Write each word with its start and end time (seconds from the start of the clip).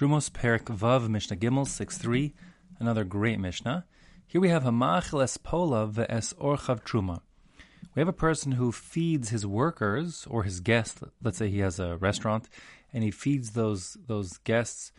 Trumos 0.00 0.30
Perik 0.30 0.64
Vav 0.64 1.10
Mishnah 1.10 1.36
Gimel 1.36 1.66
6.3, 1.66 2.32
another 2.78 3.04
great 3.04 3.38
Mishnah. 3.38 3.84
Here 4.26 4.40
we 4.40 4.48
have 4.48 4.62
Hamachel 4.62 5.22
es 5.22 5.36
Pola 5.36 5.86
ve'es 5.86 6.32
Orchav 6.36 6.82
Truma. 6.84 7.20
We 7.94 8.00
have 8.00 8.08
a 8.08 8.14
person 8.14 8.52
who 8.52 8.72
feeds 8.72 9.28
his 9.28 9.46
workers 9.46 10.26
or 10.30 10.44
his 10.44 10.60
guests. 10.60 11.02
Let's 11.22 11.36
say 11.36 11.50
he 11.50 11.58
has 11.58 11.78
a 11.78 11.98
restaurant, 11.98 12.48
and 12.94 13.04
he 13.04 13.10
feeds 13.10 13.50
those 13.50 13.98
those 14.06 14.38
guests, 14.38 14.92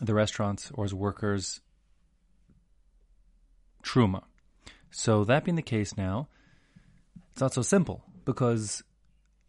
the 0.00 0.14
restaurant 0.14 0.70
or 0.72 0.84
his 0.84 0.94
workers, 0.94 1.60
truma. 3.82 4.22
So 4.92 5.24
that 5.24 5.42
being 5.42 5.56
the 5.56 5.62
case 5.62 5.96
now, 5.96 6.28
it's 7.32 7.40
not 7.40 7.54
so 7.54 7.62
simple 7.62 8.04
because 8.24 8.84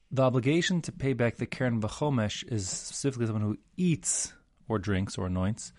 the 0.10 0.24
obligation 0.24 0.82
to 0.82 0.92
pay 0.92 1.14
back 1.14 1.36
the 1.36 1.46
Keren 1.46 1.80
Vachomesh 1.80 2.52
is 2.52 2.68
specifically 2.68 3.28
someone 3.28 3.44
who 3.44 3.60
eats 3.78 4.34
or 4.70 4.80
drinks 4.80 5.18
or 5.18 5.26
anoints. 5.26 5.74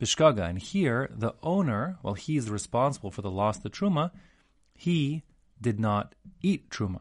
Bishkaga. 0.00 0.48
And 0.48 0.58
here, 0.58 1.10
the 1.12 1.34
owner, 1.42 1.98
well, 2.02 2.14
he's 2.14 2.50
responsible 2.50 3.10
for 3.10 3.22
the 3.22 3.30
loss 3.30 3.56
of 3.56 3.62
the 3.64 3.70
Truma, 3.70 4.10
he 4.74 5.24
did 5.60 5.80
not 5.80 6.14
eat 6.42 6.70
Truma. 6.70 7.00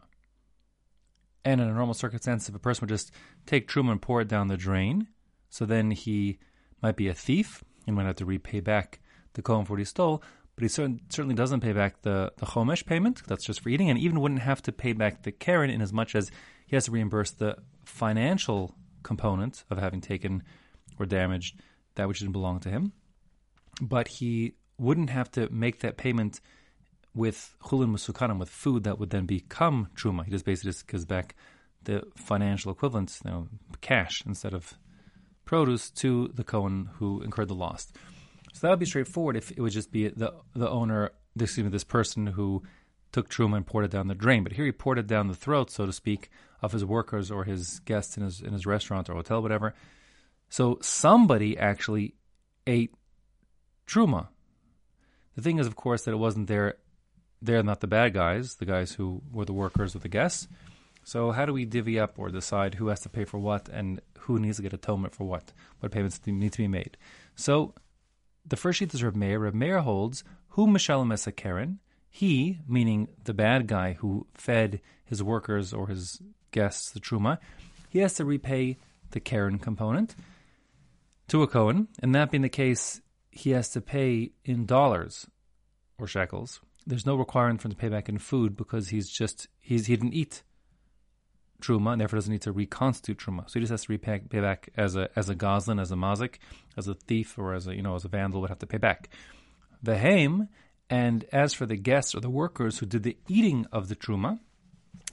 And 1.43 1.61
in 1.61 1.67
a 1.67 1.73
normal 1.73 1.93
circumstance, 1.93 2.49
if 2.49 2.55
a 2.55 2.59
person 2.59 2.81
would 2.81 2.93
just 2.93 3.11
take 3.45 3.67
Truma 3.67 3.91
and 3.91 4.01
pour 4.01 4.21
it 4.21 4.27
down 4.27 4.47
the 4.47 4.57
drain, 4.57 5.07
so 5.49 5.65
then 5.65 5.91
he 5.91 6.39
might 6.81 6.95
be 6.95 7.07
a 7.07 7.13
thief. 7.13 7.63
And 7.85 7.95
might 7.95 8.07
have 8.07 8.15
to 8.15 8.25
repay 8.25 8.61
back 8.61 8.99
the 9.33 9.43
Kohen 9.43 9.63
for 9.65 9.73
what 9.73 9.79
he 9.79 9.85
stole, 9.85 10.23
but 10.55 10.63
he 10.63 10.67
certainly 10.67 11.35
doesn't 11.35 11.59
pay 11.59 11.71
back 11.71 12.01
the, 12.01 12.31
the 12.37 12.47
Chomesh 12.47 12.83
payment, 12.85 13.21
that's 13.27 13.45
just 13.45 13.59
for 13.59 13.69
eating, 13.69 13.91
and 13.91 13.99
even 13.99 14.21
wouldn't 14.21 14.41
have 14.41 14.61
to 14.63 14.71
pay 14.71 14.93
back 14.93 15.21
the 15.21 15.31
Keren 15.31 15.69
in 15.69 15.81
as 15.81 15.93
much 15.93 16.15
as 16.15 16.31
he 16.65 16.75
has 16.75 16.85
to 16.85 16.91
reimburse 16.91 17.31
the 17.31 17.57
financial 17.83 18.73
component 19.03 19.65
of 19.69 19.77
having 19.77 20.01
taken 20.01 20.41
or 20.99 21.05
damaged 21.05 21.59
that 21.95 22.07
which 22.07 22.19
didn't 22.19 22.33
belong 22.33 22.59
to 22.61 22.69
him. 22.69 22.93
But 23.81 24.07
he 24.07 24.55
wouldn't 24.77 25.09
have 25.09 25.31
to 25.31 25.49
make 25.51 25.79
that 25.79 25.97
payment 25.97 26.41
with 27.13 27.55
chulin 27.63 27.89
musukanim, 27.91 28.39
with 28.39 28.49
food 28.49 28.83
that 28.83 28.99
would 28.99 29.09
then 29.09 29.25
become 29.25 29.87
truma. 29.95 30.25
He 30.25 30.31
just 30.31 30.45
basically 30.45 30.71
just 30.71 30.87
gives 30.87 31.05
back 31.05 31.35
the 31.83 32.03
financial 32.15 32.71
equivalent, 32.71 33.19
you 33.23 33.31
know, 33.31 33.47
cash 33.81 34.23
instead 34.25 34.53
of 34.53 34.73
produce 35.45 35.89
to 35.91 36.29
the 36.33 36.43
Cohen 36.43 36.89
who 36.95 37.21
incurred 37.21 37.47
the 37.47 37.55
loss. 37.55 37.91
So 38.53 38.61
that 38.61 38.71
would 38.71 38.79
be 38.79 38.85
straightforward 38.85 39.37
if 39.37 39.51
it 39.51 39.59
would 39.59 39.71
just 39.71 39.91
be 39.91 40.07
the 40.09 40.33
the 40.55 40.69
owner, 40.69 41.11
excuse 41.39 41.63
me, 41.63 41.69
this 41.69 41.83
person 41.83 42.27
who 42.27 42.63
took 43.11 43.29
truma 43.29 43.57
and 43.57 43.65
poured 43.65 43.85
it 43.85 43.91
down 43.91 44.07
the 44.07 44.15
drain. 44.15 44.43
But 44.43 44.53
here 44.53 44.65
he 44.65 44.71
poured 44.71 44.99
it 44.99 45.07
down 45.07 45.27
the 45.27 45.35
throat, 45.35 45.71
so 45.71 45.85
to 45.85 45.93
speak, 45.93 46.29
of 46.61 46.71
his 46.71 46.83
workers 46.83 47.31
or 47.31 47.43
his 47.43 47.79
guests 47.81 48.17
in 48.17 48.23
his 48.23 48.41
in 48.41 48.51
his 48.53 48.65
restaurant 48.65 49.09
or 49.09 49.13
hotel, 49.13 49.41
whatever. 49.41 49.73
So 50.55 50.77
somebody 50.81 51.57
actually 51.57 52.13
ate 52.65 52.93
truma. 53.85 54.29
The 55.35 55.41
thing 55.41 55.59
is, 55.59 55.67
of 55.67 55.75
course, 55.75 56.03
that 56.03 56.13
it 56.13 56.17
wasn't 56.27 56.47
their 56.47 56.75
they're 57.41 57.61
not 57.61 57.81
the 57.81 57.87
bad 57.87 58.13
guys, 58.13 58.55
the 58.55 58.65
guys 58.65 58.93
who 58.93 59.21
were 59.33 59.43
the 59.43 59.51
workers 59.51 59.97
or 59.97 59.99
the 59.99 60.07
guests. 60.07 60.47
So 61.03 61.31
how 61.31 61.45
do 61.45 61.51
we 61.51 61.65
divvy 61.65 61.99
up 61.99 62.17
or 62.17 62.29
decide 62.29 62.75
who 62.75 62.87
has 62.87 63.01
to 63.01 63.09
pay 63.09 63.25
for 63.25 63.37
what 63.37 63.67
and 63.67 63.99
who 64.19 64.39
needs 64.39 64.55
to 64.55 64.63
get 64.63 64.71
atonement 64.71 65.13
for 65.13 65.25
what? 65.25 65.51
What 65.81 65.91
payments 65.91 66.21
need 66.25 66.53
to 66.53 66.59
be 66.59 66.69
made? 66.69 66.95
So 67.35 67.73
the 68.45 68.55
first 68.55 68.79
sheet 68.79 68.93
is 68.93 69.03
Reb 69.03 69.17
Meir. 69.17 69.39
Reb 69.39 69.55
Meir 69.55 69.81
holds 69.81 70.23
who 70.51 70.67
Mishalem 70.67 71.11
es 71.11 71.27
Keren. 71.35 71.79
He, 72.09 72.59
meaning 72.65 73.09
the 73.25 73.33
bad 73.33 73.67
guy 73.67 73.97
who 73.99 74.25
fed 74.33 74.79
his 75.03 75.21
workers 75.21 75.73
or 75.73 75.89
his 75.89 76.21
guests 76.51 76.91
the 76.91 77.01
truma, 77.01 77.39
he 77.89 77.99
has 77.99 78.13
to 78.13 78.23
repay 78.23 78.77
the 79.11 79.19
Keren 79.19 79.59
component 79.59 80.15
to 81.27 81.43
a 81.43 81.47
Cohen, 81.47 81.87
and 82.01 82.13
that 82.13 82.31
being 82.31 82.43
the 82.43 82.49
case, 82.49 83.01
he 83.31 83.51
has 83.51 83.69
to 83.69 83.81
pay 83.81 84.31
in 84.43 84.65
dollars 84.65 85.27
or 85.97 86.07
shekels. 86.07 86.61
There's 86.87 87.05
no 87.05 87.15
requirement 87.15 87.61
for 87.61 87.67
him 87.67 87.71
to 87.71 87.77
pay 87.77 87.89
back 87.89 88.09
in 88.09 88.17
food 88.17 88.55
because 88.55 88.89
he's 88.89 89.09
just 89.09 89.47
he's 89.59 89.87
he 89.87 89.95
didn't 89.95 90.13
eat 90.13 90.43
truma 91.61 91.93
and 91.93 92.01
therefore 92.01 92.17
doesn't 92.17 92.31
need 92.31 92.41
to 92.43 92.51
reconstitute 92.51 93.17
truma. 93.17 93.49
So 93.49 93.55
he 93.55 93.61
just 93.61 93.71
has 93.71 93.85
to 93.85 93.91
repay 93.91 94.19
pay 94.29 94.39
back 94.39 94.69
as 94.77 94.95
a 94.95 95.09
as 95.15 95.29
a 95.29 95.35
gazlan, 95.35 95.81
as 95.81 95.91
a 95.91 95.95
mazik, 95.95 96.35
as 96.77 96.87
a 96.87 96.93
thief, 96.93 97.37
or 97.37 97.53
as 97.53 97.67
a 97.67 97.75
you 97.75 97.81
know 97.81 97.95
as 97.95 98.05
a 98.05 98.09
vandal 98.09 98.41
would 98.41 98.49
have 98.49 98.59
to 98.59 98.67
pay 98.67 98.77
back. 98.77 99.09
The 99.81 99.97
haim, 99.97 100.47
and 100.89 101.25
as 101.31 101.53
for 101.53 101.65
the 101.65 101.75
guests 101.75 102.13
or 102.13 102.19
the 102.19 102.29
workers 102.29 102.79
who 102.79 102.85
did 102.85 103.03
the 103.03 103.17
eating 103.27 103.65
of 103.71 103.89
the 103.89 103.95
truma, 103.95 104.39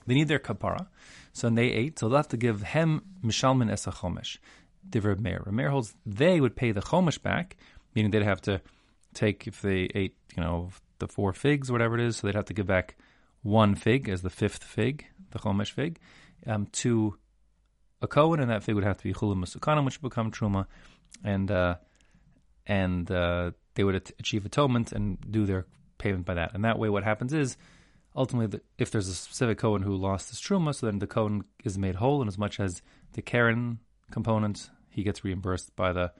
they 0.05 0.13
need 0.13 0.27
their 0.27 0.39
kapara. 0.39 0.87
So 1.31 1.49
they 1.49 1.67
ate, 1.67 1.97
so 1.97 2.07
they'll 2.07 2.17
have 2.17 2.27
to 2.29 2.37
give 2.37 2.61
hem 2.61 3.01
mishalmin 3.23 3.71
es 3.71 3.85
Divrei 4.89 5.19
Meir. 5.19 5.43
Meir 5.51 5.69
holds 5.69 5.95
they 6.05 6.39
would 6.39 6.55
pay 6.55 6.71
the 6.71 6.81
chomesh 6.81 7.21
back, 7.21 7.57
meaning 7.95 8.11
they'd 8.11 8.23
have 8.23 8.41
to 8.41 8.61
take 9.13 9.47
if 9.47 9.61
they 9.61 9.89
ate, 9.93 10.15
you 10.35 10.43
know, 10.43 10.69
the 10.99 11.07
four 11.07 11.33
figs 11.33 11.71
whatever 11.71 11.95
it 11.95 12.01
is, 12.01 12.17
so 12.17 12.27
they'd 12.27 12.35
have 12.35 12.45
to 12.45 12.53
give 12.53 12.67
back 12.67 12.95
one 13.41 13.75
fig 13.75 14.09
as 14.09 14.21
the 14.21 14.29
fifth 14.29 14.63
fig, 14.63 15.05
the 15.31 15.39
chomesh 15.39 15.71
fig, 15.71 15.99
um, 16.47 16.67
to 16.67 17.17
a 18.01 18.07
Kohen, 18.07 18.39
and 18.39 18.49
that 18.49 18.63
fig 18.63 18.75
would 18.75 18.83
have 18.83 18.97
to 18.97 19.03
be 19.03 19.13
chulin 19.13 19.37
masukanim, 19.37 19.85
which 19.85 20.01
would 20.01 20.09
become 20.09 20.31
truma, 20.31 20.65
and 21.23 21.49
uh, 21.49 21.75
and 22.65 23.09
uh, 23.11 23.51
they 23.75 23.83
would 23.83 23.95
achieve 24.19 24.45
atonement 24.45 24.91
and 24.91 25.17
do 25.29 25.45
their 25.45 25.65
payment 25.97 26.25
by 26.25 26.33
that. 26.33 26.53
And 26.53 26.63
that 26.65 26.79
way, 26.79 26.89
what 26.89 27.03
happens 27.03 27.33
is 27.33 27.57
ultimately, 28.15 28.47
the, 28.47 28.61
if 28.77 28.91
there's 28.91 29.07
a 29.07 29.15
specific 29.15 29.57
Kohen 29.57 29.81
who 29.81 29.95
lost 29.95 30.29
his 30.29 30.39
truma, 30.39 30.75
so 30.75 30.85
then 30.85 30.99
the 30.99 31.07
Kohen 31.07 31.43
is 31.63 31.77
made 31.77 31.95
whole, 31.95 32.21
and 32.21 32.27
as 32.27 32.37
much 32.37 32.59
as 32.59 32.81
the 33.13 33.21
Keren 33.21 33.79
component, 34.13 34.69
he 34.89 35.03
gets 35.03 35.23
reimbursed 35.25 35.75
by 35.75 35.91
the 35.91 36.13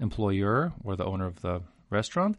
employer 0.00 0.72
or 0.82 0.96
the 0.96 1.04
owner 1.04 1.26
of 1.26 1.42
the 1.42 1.62
restaurant. 1.90 2.36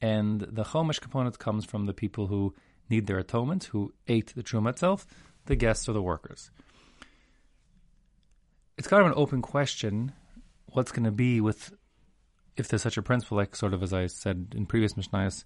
And 0.00 0.40
the 0.40 0.64
Chomesh 0.64 1.00
component 1.00 1.38
comes 1.38 1.64
from 1.64 1.86
the 1.86 1.94
people 1.94 2.26
who 2.26 2.54
need 2.90 3.06
their 3.06 3.18
atonement, 3.18 3.64
who 3.64 3.94
ate 4.06 4.34
the 4.34 4.42
truma 4.42 4.70
itself, 4.70 5.06
the 5.46 5.56
guests 5.56 5.88
or 5.88 5.92
the 5.92 6.02
workers. 6.02 6.50
It's 8.76 8.88
kind 8.88 9.00
of 9.00 9.06
an 9.06 9.14
open 9.16 9.40
question 9.40 10.12
what's 10.66 10.92
going 10.92 11.04
to 11.04 11.10
be 11.10 11.40
with 11.40 11.72
if 12.56 12.68
there's 12.68 12.82
such 12.82 12.98
a 12.98 13.02
principle, 13.02 13.38
like 13.38 13.56
sort 13.56 13.74
of 13.74 13.82
as 13.82 13.92
I 13.92 14.06
said 14.06 14.54
in 14.56 14.66
previous 14.66 14.94
Mishnayos, 14.94 15.44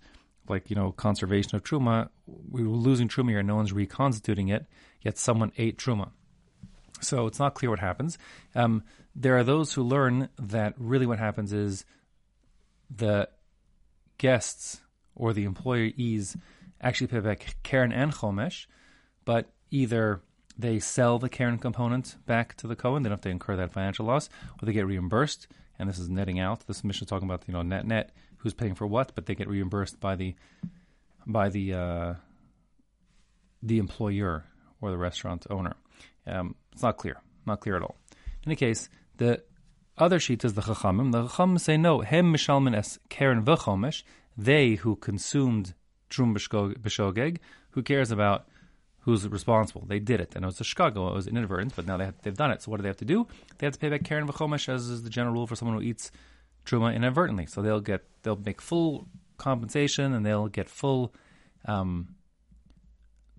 like, 0.49 0.71
you 0.71 0.77
know, 0.77 0.91
conservation 0.93 1.55
of 1.55 1.63
truma. 1.63 2.09
We 2.27 2.63
were 2.63 2.77
losing 2.77 3.09
truma 3.09 3.31
here, 3.31 3.43
no 3.43 3.57
one's 3.57 3.73
reconstituting 3.73 4.49
it, 4.49 4.67
yet 5.03 5.19
someone 5.19 5.53
ate 5.59 5.79
truma. 5.79 6.11
So 7.00 7.27
it's 7.27 7.38
not 7.38 7.55
clear 7.55 7.71
what 7.71 7.78
happens. 7.78 8.19
Um, 8.55 8.83
there 9.15 9.37
are 9.37 9.44
those 9.44 9.72
who 9.72 9.83
learn 9.83 10.28
that 10.38 10.75
really 10.78 11.06
what 11.06 11.19
happens 11.19 11.53
is 11.53 11.84
the 12.94 13.28
guests 14.19 14.81
or 15.15 15.33
the 15.33 15.44
employees 15.44 16.37
actually 16.81 17.09
pay 17.09 17.21
back 17.21 17.56
Keren 17.62 17.93
and 17.93 18.12
Chomesh, 18.12 18.66
but 19.25 19.50
either 19.71 20.21
they 20.59 20.78
sell 20.78 21.19
the 21.19 21.28
Keren 21.28 21.59
component 21.59 22.16
back 22.27 22.56
to 22.59 22.66
the 22.66 22.77
Cohen, 22.77 23.03
they 23.03 23.09
don't 23.09 23.19
have 23.19 23.22
to 23.22 23.31
incur 23.31 23.56
that 23.56 23.72
financial 23.72 24.06
loss, 24.06 24.28
or 24.60 24.66
they 24.66 24.72
get 24.72 24.87
reimbursed, 24.87 25.49
and 25.78 25.89
this 25.89 25.99
is 25.99 26.09
netting 26.09 26.39
out. 26.39 26.66
This 26.66 26.84
Mishnah 26.84 27.05
is 27.05 27.09
talking 27.09 27.28
about 27.28 27.44
you 27.47 27.55
know 27.55 27.62
net 27.62 27.87
net 27.87 28.10
who's 28.39 28.55
paying 28.55 28.75
for 28.75 28.87
what, 28.87 29.15
but 29.15 29.27
they 29.27 29.34
get 29.34 29.49
reimbursed 29.49 30.00
by 30.00 30.16
the 30.16 30.34
by 31.27 31.49
the 31.49 31.75
uh, 31.75 32.15
the 33.62 33.78
employer 33.78 34.44
or 34.81 34.91
the 34.91 34.99
restaurant 34.99 35.47
owner. 35.50 35.77
Um, 36.27 36.55
it's 36.73 36.83
not 36.83 36.97
clear, 36.97 37.21
not 37.47 37.61
clear 37.61 37.77
at 37.77 37.83
all. 37.83 37.97
In 38.45 38.51
any 38.51 38.57
case, 38.57 38.89
the 39.19 39.43
other 39.99 40.19
sheet 40.19 40.45
is 40.45 40.55
the 40.55 40.63
Chachamim. 40.63 41.13
The 41.13 41.25
Chachamim 41.25 41.61
say 41.61 41.77
no. 41.77 42.01
Hem 42.01 42.33
mishalmin 42.33 42.77
es 42.77 42.99
keren 43.09 43.45
v'chomesh. 43.45 44.03
They 44.37 44.75
who 44.77 44.97
consumed 44.97 45.75
trum 46.09 46.35
b'shogeg. 46.35 47.39
Who 47.73 47.83
cares 47.83 48.11
about 48.11 48.49
who's 49.01 49.29
responsible? 49.29 49.85
They 49.87 49.99
did 49.99 50.21
it, 50.21 50.35
and 50.35 50.45
it 50.45 50.47
was 50.47 50.61
a 50.61 50.65
shkago. 50.65 51.11
It 51.11 51.15
was 51.15 51.27
inadvertent, 51.27 51.77
but 51.77 51.87
now 51.87 51.97
they 51.97 52.07
have, 52.07 52.15
they've 52.23 52.37
done 52.37 52.51
it. 52.51 52.63
So 52.63 52.71
what 52.71 52.79
do 52.79 52.83
they 52.83 52.89
have 52.89 52.97
to 52.99 53.05
do? 53.05 53.27
They 53.59 53.67
have 53.67 53.75
to 53.75 53.79
pay 53.79 53.91
back 53.91 54.05
keren 54.05 54.27
v'chomesh, 54.27 54.69
as 54.69 54.89
is 54.89 55.03
the 55.03 55.11
general 55.11 55.35
rule 55.35 55.47
for 55.47 55.57
someone 55.57 55.77
who 55.77 55.83
eats 55.83 56.11
truma 56.65 56.95
inadvertently. 56.95 57.47
So 57.47 57.63
they'll 57.63 57.81
get 57.81 58.05
they'll 58.23 58.37
make 58.37 58.61
full 58.61 59.07
compensation, 59.37 60.15
and 60.15 60.25
they'll 60.25 60.49
get 60.49 60.69
full. 60.69 61.15
Um, 61.66 62.15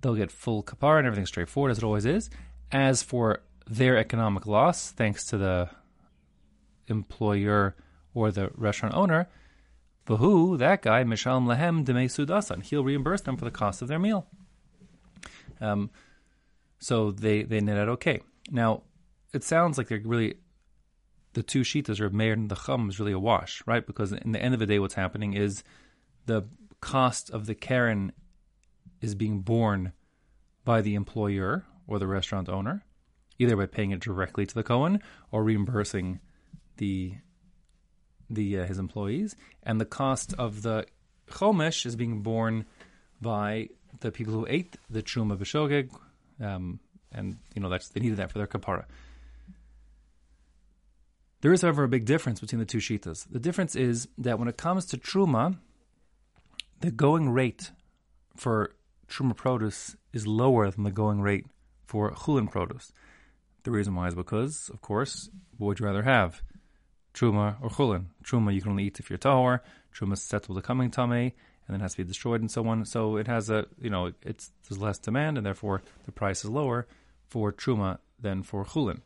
they'll 0.02 0.16
get 0.16 0.32
full 0.32 0.64
kapara 0.64 1.00
and 1.00 1.08
everything 1.08 1.26
straightforward 1.26 1.72
as 1.72 1.78
it 1.78 1.84
always 1.84 2.06
is. 2.06 2.30
As 2.72 3.04
for 3.04 3.42
their 3.68 3.98
economic 3.98 4.46
loss, 4.46 4.92
thanks 4.92 5.26
to 5.28 5.38
the 5.38 5.70
employer 6.88 7.76
or 8.14 8.32
the 8.32 8.52
restaurant 8.56 8.96
owner, 8.96 9.30
who 10.08 10.58
that 10.58 10.82
guy, 10.82 11.04
Mishalem 11.04 11.48
Lehem 11.48 11.86
Demei 11.86 12.06
Sudasan, 12.06 12.64
he'll 12.64 12.84
reimburse 12.84 13.22
them 13.22 13.38
for 13.38 13.46
the 13.46 13.52
cost 13.52 13.82
of 13.82 13.88
their 13.88 14.00
meal. 14.00 14.28
Um, 15.60 15.90
so 16.80 17.12
they, 17.12 17.44
they 17.44 17.62
net 17.62 17.78
out 17.78 17.90
okay. 17.90 18.22
Now, 18.50 18.84
it 19.34 19.44
sounds 19.44 19.78
like 19.78 19.88
they're 19.88 20.02
really, 20.04 20.36
the 21.34 21.44
two 21.44 21.62
shitas, 21.62 22.04
of 22.04 22.14
Meir 22.14 22.34
and 22.34 22.50
the 22.50 22.56
Chum, 22.56 22.90
is 22.90 23.00
really 23.00 23.12
a 23.12 23.20
wash, 23.20 23.62
right? 23.66 23.86
Because 23.86 24.12
in 24.12 24.32
the 24.32 24.42
end 24.42 24.54
of 24.54 24.60
the 24.60 24.66
day, 24.66 24.80
what's 24.80 24.96
happening 24.96 25.34
is 25.34 25.64
the 26.26 26.44
cost 26.82 27.30
of 27.30 27.46
the 27.46 27.56
Keren 27.56 28.12
is 29.00 29.16
being 29.16 29.42
borne 29.42 29.94
by 30.66 30.82
the 30.82 30.96
employer 30.96 31.66
or 31.92 32.00
the 32.00 32.08
restaurant 32.08 32.48
owner, 32.48 32.84
either 33.38 33.58
by 33.58 33.66
paying 33.66 33.92
it 33.92 34.00
directly 34.00 34.46
to 34.46 34.56
the 34.56 34.64
Cohen 34.64 35.02
or 35.32 35.44
reimbursing 35.44 36.20
the 36.78 37.16
the 38.30 38.60
uh, 38.60 38.66
his 38.66 38.80
employees, 38.80 39.36
and 39.64 39.80
the 39.82 39.86
cost 39.86 40.34
of 40.40 40.62
the 40.62 40.86
chomesh 41.30 41.86
is 41.86 41.98
being 41.98 42.22
borne 42.22 42.66
by 43.20 43.68
the 44.00 44.10
people 44.10 44.34
who 44.34 44.48
ate 44.50 44.78
the 44.90 45.04
truma 45.04 45.38
b'shogeg, 45.38 45.90
um, 46.40 46.80
and 47.12 47.38
you 47.54 47.62
know 47.62 47.68
that's 47.68 47.90
they 47.90 48.00
needed 48.00 48.18
that 48.18 48.32
for 48.32 48.38
their 48.38 48.48
kapara. 48.48 48.86
There 51.42 51.52
is, 51.52 51.62
however, 51.62 51.84
a 51.84 51.90
big 51.90 52.06
difference 52.06 52.40
between 52.40 52.60
the 52.60 52.66
two 52.66 52.78
shitas. 52.78 53.26
The 53.30 53.40
difference 53.40 53.76
is 53.76 54.08
that 54.20 54.40
when 54.40 54.48
it 54.48 54.58
comes 54.58 54.86
to 54.88 54.98
truma, 54.98 55.58
the 56.80 56.92
going 56.92 57.32
rate 57.32 57.72
for 58.38 58.76
truma 59.10 59.36
produce 59.36 59.98
is 60.14 60.26
lower 60.26 60.70
than 60.72 60.84
the 60.84 60.92
going 60.92 61.20
rate 61.20 61.46
for 61.92 62.10
chulin 62.12 62.50
produce. 62.50 62.94
The 63.64 63.72
reason 63.72 63.94
why 63.96 64.08
is 64.08 64.16
because, 64.16 64.70
of 64.74 64.80
course, 64.80 65.30
what 65.58 65.68
would 65.68 65.80
you 65.82 65.86
rather 65.86 66.04
have? 66.04 66.42
Truma 67.14 67.58
or 67.62 67.70
chulin? 67.70 68.06
Truma 68.24 68.54
you 68.54 68.62
can 68.62 68.72
only 68.72 68.86
eat 68.86 69.02
if 69.02 69.10
you're 69.10 69.20
tahor. 69.20 69.60
Truma 69.94 70.14
is 70.14 70.22
settled 70.22 70.58
the 70.58 70.62
coming 70.62 70.90
tame, 70.90 71.12
and 71.12 71.32
then 71.68 71.82
has 71.82 71.92
to 71.92 71.98
be 71.98 72.08
destroyed 72.08 72.40
and 72.40 72.50
so 72.50 72.66
on. 72.66 72.86
So 72.86 73.18
it 73.18 73.28
has 73.28 73.50
a, 73.50 73.66
you 73.82 73.90
know, 73.90 74.14
it's 74.22 74.52
there's 74.64 74.82
less 74.82 75.00
demand, 75.00 75.38
and 75.38 75.46
therefore 75.46 75.82
the 76.06 76.14
price 76.14 76.46
is 76.46 76.50
lower 76.50 76.88
for 77.28 77.52
truma 77.52 77.98
than 78.22 78.42
for 78.42 78.64
chulin. 78.64 79.02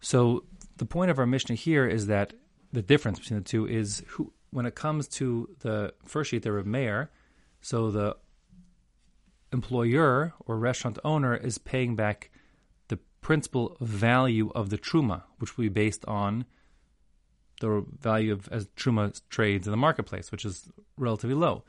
So 0.00 0.42
the 0.78 0.86
point 0.86 1.12
of 1.12 1.20
our 1.20 1.26
Mishnah 1.26 1.54
here 1.54 1.86
is 1.86 2.08
that 2.08 2.32
the 2.72 2.82
difference 2.82 3.20
between 3.20 3.38
the 3.38 3.44
two 3.44 3.68
is 3.68 4.02
who, 4.08 4.32
when 4.50 4.66
it 4.66 4.74
comes 4.74 5.06
to 5.20 5.48
the 5.60 5.94
first 6.04 6.30
sheet 6.30 6.42
there 6.42 6.58
of 6.58 6.66
Meir, 6.66 7.10
so 7.60 7.92
the 7.92 8.16
employer 9.52 10.32
or 10.46 10.58
restaurant 10.58 10.98
owner 11.04 11.36
is 11.36 11.58
paying 11.58 11.96
back 11.96 12.30
the 12.88 12.98
principal 13.20 13.76
value 13.80 14.50
of 14.54 14.70
the 14.70 14.78
truma, 14.78 15.22
which 15.38 15.56
will 15.56 15.64
be 15.64 15.68
based 15.68 16.04
on 16.06 16.44
the 17.60 17.84
value 17.98 18.32
of 18.32 18.48
as 18.50 18.66
truma 18.68 19.20
trades 19.28 19.66
in 19.66 19.70
the 19.70 19.76
marketplace, 19.76 20.32
which 20.32 20.44
is 20.44 20.68
relatively 20.96 21.34
low. 21.34 21.64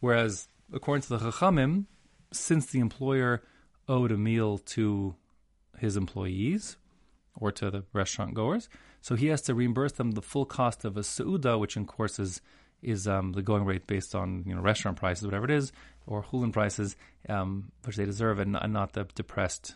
Whereas 0.00 0.48
according 0.72 1.02
to 1.02 1.08
the 1.10 1.18
Chachamim, 1.18 1.86
since 2.32 2.66
the 2.66 2.80
employer 2.80 3.42
owed 3.88 4.12
a 4.12 4.16
meal 4.16 4.58
to 4.58 5.14
his 5.78 5.96
employees 5.96 6.76
or 7.34 7.52
to 7.52 7.70
the 7.70 7.84
restaurant 7.92 8.34
goers, 8.34 8.68
so 9.00 9.14
he 9.14 9.26
has 9.26 9.42
to 9.42 9.54
reimburse 9.54 9.92
them 9.92 10.12
the 10.12 10.22
full 10.22 10.46
cost 10.46 10.84
of 10.84 10.96
a 10.96 11.00
seuda, 11.00 11.58
which 11.58 11.76
in 11.76 11.86
course 11.86 12.18
is 12.18 12.40
is 12.82 13.06
um, 13.08 13.32
the 13.32 13.42
going 13.42 13.64
rate 13.64 13.86
based 13.86 14.14
on 14.14 14.44
you 14.46 14.54
know 14.54 14.60
restaurant 14.60 14.96
prices, 14.96 15.24
whatever 15.24 15.44
it 15.44 15.50
is, 15.50 15.72
or 16.06 16.22
chulin 16.22 16.52
prices, 16.52 16.96
um, 17.28 17.72
which 17.84 17.96
they 17.96 18.04
deserve, 18.04 18.38
and, 18.38 18.56
and, 18.56 18.72
not 18.72 18.92
the 18.92 19.04
depressed 19.14 19.74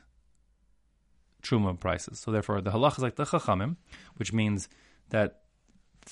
truma 1.43 1.79
prices. 1.79 2.21
So 2.21 2.31
therefore, 2.31 2.61
the 2.61 2.71
halach 2.71 2.97
is 2.97 3.03
like 3.03 3.17
the 3.17 3.25
chachamim, 3.25 3.77
which 4.17 4.33
means 4.33 4.69
that 5.11 5.41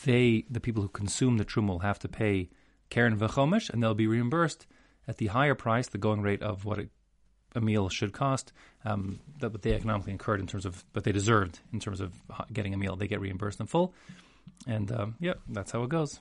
they, 0.05 0.45
the 0.51 0.61
people 0.61 0.83
who 0.83 0.89
consume 0.89 1.39
the 1.39 1.45
truma, 1.45 1.69
will 1.69 1.79
have 1.81 1.99
to 2.01 2.09
pay 2.09 2.51
keren 2.91 3.19
v'chomesh, 3.19 3.71
and 3.71 3.83
they'll 3.83 3.95
be 3.95 4.07
reimbursed 4.07 4.67
at 5.07 5.19
the 5.19 5.29
higher 5.29 5.55
price, 5.55 5.89
the 5.89 5.99
going 5.99 6.23
rate 6.23 6.43
of 6.43 6.65
what 6.65 6.79
it, 6.79 6.91
a 7.55 7.61
meal 7.61 7.89
should 7.89 8.13
cost, 8.13 8.53
um, 8.85 9.21
that 9.41 9.53
what 9.53 9.63
they 9.63 9.73
economically 9.73 10.13
incurred 10.13 10.41
in 10.41 10.47
terms 10.47 10.67
of 10.67 10.85
what 10.93 11.05
they 11.05 11.13
deserved 11.13 11.61
in 11.73 11.81
terms 11.81 12.01
of 12.01 12.13
getting 12.53 12.75
a 12.75 12.77
meal. 12.77 12.97
They 12.97 13.09
get 13.09 13.21
reimbursed 13.21 13.61
in 13.61 13.67
full, 13.67 13.95
and 14.67 14.91
um, 14.93 15.17
yeah, 15.21 15.35
that's 15.49 15.73
how 15.73 15.83
it 15.83 15.89
goes. 15.89 16.21